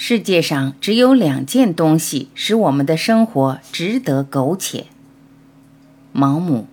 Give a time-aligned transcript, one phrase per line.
[0.00, 4.86] 世界上只有两件东西使我们的生活值得苟且。
[6.12, 6.68] 毛姆。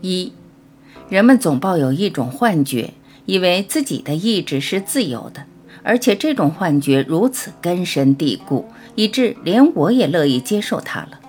[0.00, 0.32] 一，
[1.08, 2.94] 人们总抱有一种幻觉，
[3.26, 5.46] 以为自己的意志是自由的，
[5.88, 8.68] 而且这种幻觉如此根深蒂固。
[8.98, 11.20] 以致连我也乐意接受它了。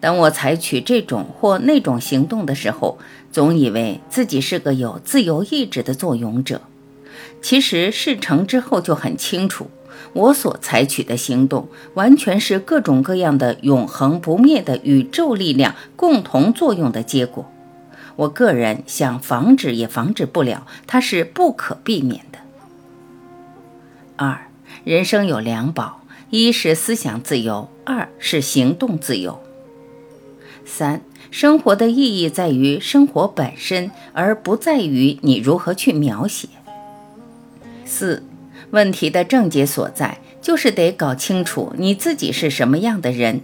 [0.00, 2.98] 当我采取这种或那种行动的时候，
[3.30, 6.62] 总以为自己是个有自由意志的作俑者。
[7.40, 9.70] 其实事成之后就很清楚，
[10.14, 17.48] 我所采取的行动完全是各种各样的永恒不灭的宇宙力量共同作用的结果。
[18.16, 22.40] 我个人想防止也防止不了，它是不可避免的。
[24.22, 24.50] 二，
[24.84, 26.02] 人生有两宝。
[26.28, 29.40] 一是思想自由，二是行动自由。
[30.66, 36.48] 三，生活的意义在于生活本身，而不在于你如何去描写。
[37.86, 38.22] 四，
[38.72, 43.40] 问题的症结所在，就是得搞清楚你自己是什么样的人。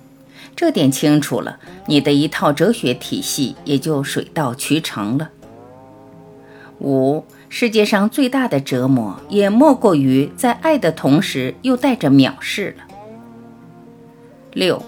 [0.55, 5.30] 这点清楚了，你的一套哲学体系也就水到渠成了。
[6.80, 7.24] 五。
[7.48, 12.84] 世界上最大的折磨，也莫过于在爱的同时又带着藐视了。
[14.52, 14.83] 六，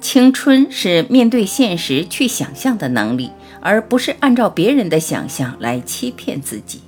[0.00, 6.80] 青春是面对现实去想象的能力，而不是按照别人的想象来欺骗自己。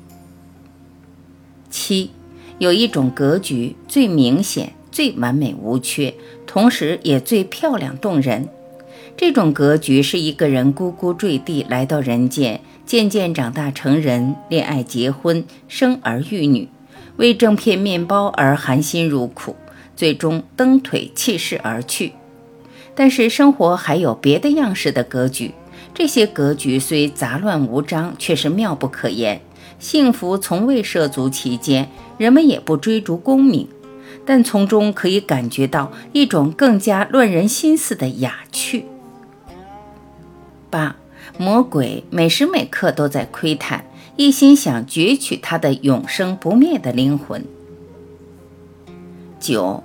[1.69, 2.11] 七，
[2.59, 6.15] 有一种格局最明显、最完美无缺，
[6.47, 8.49] 同时也最漂亮动人。
[9.17, 12.61] 这种格局是一个人咕咕坠地来到人间。
[12.87, 16.69] 渐渐长大成人，恋爱结婚，生儿育女，
[17.17, 19.57] 为挣片面包而含辛茹苦，
[19.97, 22.13] 最终蹬腿弃世而去。
[22.95, 25.51] 但是生活还有别的样式的格局，
[25.93, 29.41] 这些格局虽杂乱无章，却是妙不可言。
[29.81, 33.67] 幸福从未涉足其间，人们也不追逐功名，
[34.25, 38.87] 但从中可以感觉到一种更加乱人心思的雅趣。
[40.71, 40.95] 八。
[41.39, 43.85] 魔鬼每时每刻都在窥探，
[44.17, 47.45] 一心想攫取他的永生不灭的灵魂。
[49.39, 49.85] 九，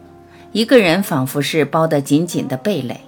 [0.53, 3.01] 一个人仿佛是包得紧紧的蓓蕾，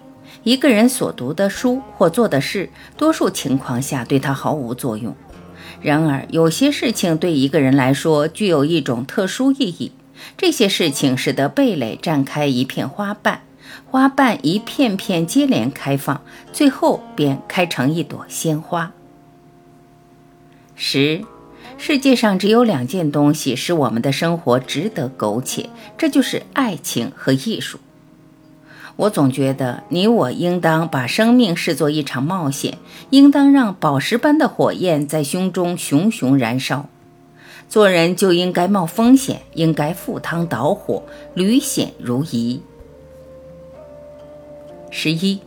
[0.44, 5.16] 一个人所读的书或做的事，多数情况下对他毫无作用。
[5.82, 9.94] 然而，有些事情对一个人来说具有一种特殊意义，
[10.38, 13.42] 这些事情使得蓓蕾绽开一片花瓣。
[13.86, 18.92] 花瓣一片片接连开放，最后便开成一朵鲜花。
[20.76, 21.24] 十，
[21.78, 27.80] 世界上只有两件东西使我们的生活值得苟且，这就是爱情和艺术。
[28.96, 32.78] 我总觉得你我应当把生命视作一场冒险，
[33.10, 36.90] 应当让宝石般的火焰在胸中熊熊燃烧。
[37.68, 41.02] 做人就应该冒风险，应该赴汤蹈火，
[41.34, 42.62] 屡险如夷。
[44.96, 45.40] 十一，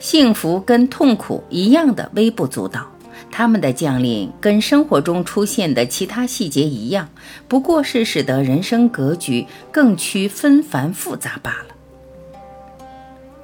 [0.00, 2.90] 幸福跟痛苦一样的微不足道，
[3.30, 7.08] 他们的降临跟生活中出现的其他细节一样，
[7.46, 11.68] 不过是使得人生格局更趋纷繁复杂罢了。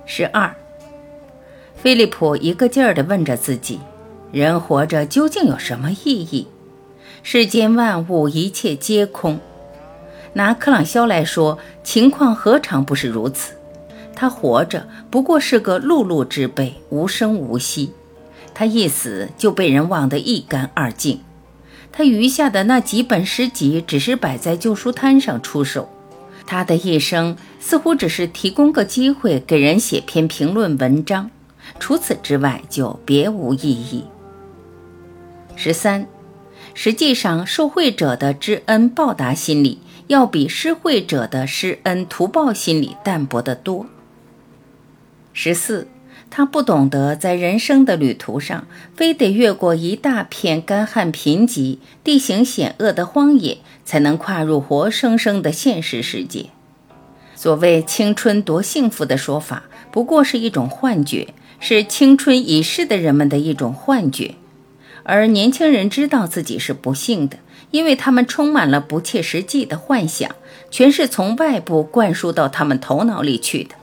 [0.04, 0.52] 十二，
[1.76, 3.78] 菲利普一个劲儿地问着自己：
[4.32, 6.48] 人活着究竟有什么意义？
[7.22, 9.38] 世间万物一切皆空。
[10.32, 13.54] 拿克朗肖来说，情况何尝不是如此？
[14.16, 17.90] 他活着不过是个碌碌之辈，无声无息；
[18.54, 21.20] 他一死就被人忘得一干二净。
[21.92, 25.88] 他余下的那几本诗集只是摆在旧书摊上出售。
[26.46, 31.30] 他的一生似乎只是提供个机会给人写篇评论文章，
[31.78, 34.04] 除此之外就别无意义。
[35.56, 36.06] 十三，
[36.74, 43.86] 实际上受贿者的知恩报答心理要比施惠者的施恩图报心理淡薄得多。
[45.36, 45.88] 十四，
[46.30, 56.46] 他不懂得在人生的旅途上，非得越过一大片干旱贫瘠、地形险恶的荒野，才能跨入活生生的现实世界。
[57.34, 64.36] 所谓青春多幸福的说法，不过是一种幻觉，是青春已逝的人们的一种幻觉。
[65.02, 67.38] 而年轻人知道自己是不幸的，
[67.72, 70.30] 因为他们充满了不切实际的幻想，
[70.70, 73.74] 全是从外部灌输到他们头脑里去的。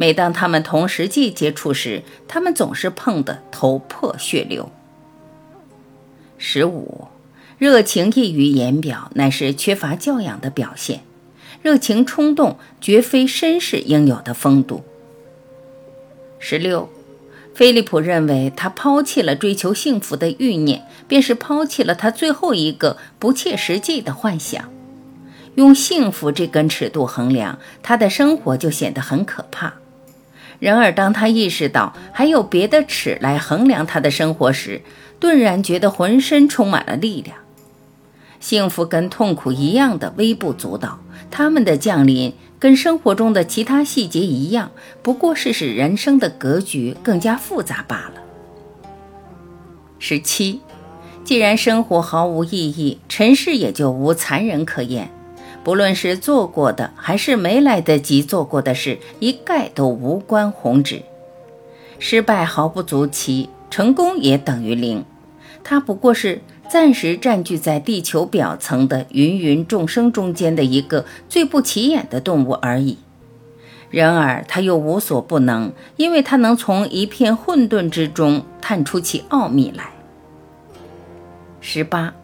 [0.00, 4.70] 每当他们同实际接触时，他们总是碰得头破血流。
[6.36, 7.08] 十五，
[7.58, 11.00] 热情溢于言表，乃是缺乏教养的表现。
[11.62, 14.84] 热情冲动绝非绅士应有的风度。
[16.38, 16.88] 十六，
[17.52, 24.70] 菲利普认为他抛弃了追求幸福的欲念，便是抛弃了他最后一个不切实际的幻想。
[25.56, 29.74] 用幸福这根尺度衡量他的生活，就显得很可怕。
[30.60, 34.82] 然而，当他意识到还有别的尺来衡量他的生活时，
[35.20, 37.36] 顿然觉得浑身充满了力量。
[38.40, 41.00] 幸福跟痛苦一样的微不足道，
[41.30, 44.70] 他们的降临跟生活中的其他细节一样，
[45.02, 48.22] 不过是使人生的格局更加复杂罢了。
[49.98, 50.60] 十七，
[51.24, 55.10] 既然生活毫无意义，尘世也就无残忍可言。
[55.64, 61.02] 不论是做过的还是没来得及做过的事，一概都无关宏旨。
[61.98, 65.04] 失败毫不足奇，成功也等于零。
[65.62, 72.98] 它不过是暂时占据在地球表层的芸芸众生中间的一个最不起眼的动物而已。
[73.90, 79.90] 然而，它又无所不能，因为它能从一片混沌之中探出其奥秘来。
[81.60, 82.14] 十八，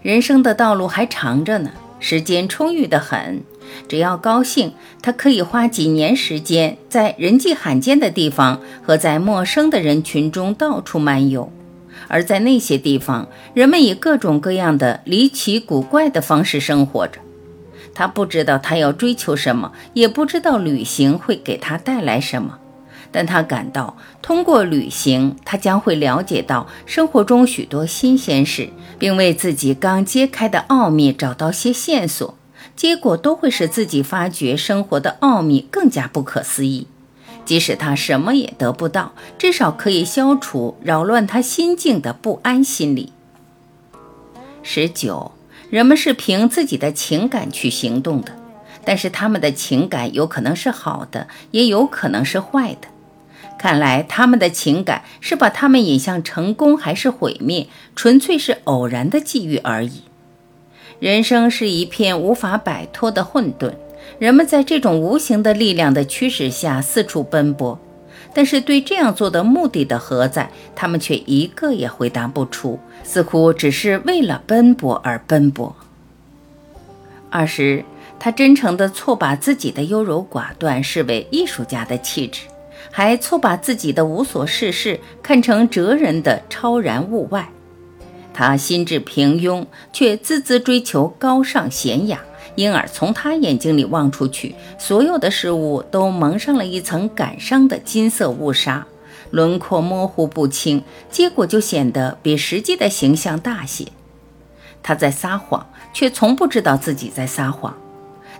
[0.00, 1.70] 人生的道路还长着呢。
[2.00, 3.42] 时间充裕的很，
[3.88, 4.72] 只要高兴，
[5.02, 11.52] 他可以花几年时间在人迹罕见的地方和在陌生的人群中到处漫游。
[12.06, 17.20] 而在那些地方，人们以各种各样的离奇古怪的方式生活着。
[17.94, 22.58] 他不知道他要追求什么，也不知道旅行会给他带来什么。
[23.10, 28.68] 但他感到，通过旅行，他将会了解到生活中许多新鲜事，
[28.98, 32.34] 并为自己刚揭开的奥秘找到些线索。
[32.76, 36.86] 结果都会使自己发觉生活的奥秘更加不可思议。
[37.44, 43.12] 即使他什么也得不到，至少可以消除扰乱他心境的不安心理。
[44.62, 45.32] 十九，
[45.70, 48.36] 人们是凭自己的情感去行动的，
[48.84, 52.88] 但是他们的情感有可能是好的，也有可能是坏的。
[53.58, 57.66] 看来他们的情感是把他们引向成功还是毁灭，
[57.96, 60.02] 纯粹是偶然的际遇而已。
[61.00, 63.72] 人生是一片无法摆脱的混沌，
[64.18, 67.78] 人们在这种无形的力量的驱使下四处奔波，
[68.32, 75.74] 但是对这样做的目的的何在，他们却一个也回答不出，似乎只是为了奔波而奔波。
[77.30, 77.84] 二十，
[78.18, 82.42] 他真诚地错把自己的优柔寡断视为艺术家的气质。
[82.90, 87.50] 还错把自己的无所事事看成哲人的超然物外，
[88.32, 92.20] 他心智平庸，却孜孜追求高尚贤雅，
[92.54, 98.86] 因而从他眼睛里望出去，所有的事物都蒙上了一层感伤的金色雾纱，
[99.30, 103.86] 轮廓模糊不清，结果就显得比实际的形象大些。
[104.82, 107.76] 他在撒谎，却从不知道自己在撒谎。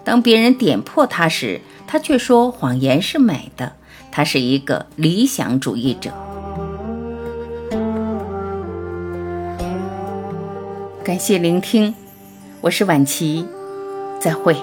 [0.05, 3.73] 当别人点破他时，他却说谎言是美的。
[4.11, 6.11] 他是一个理想主义者。
[11.05, 11.95] 感谢聆听，
[12.61, 13.47] 我是晚琪，
[14.21, 14.57] 再会。